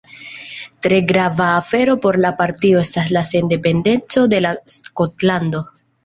Tre 0.85 0.95
grava 1.09 1.49
afero 1.57 1.95
por 2.07 2.17
la 2.25 2.31
partio 2.39 2.81
estas 2.85 3.11
la 3.17 3.23
sendependeco 3.33 4.23
de 4.35 4.39
la 4.47 4.55
Skotlando. 4.77 5.61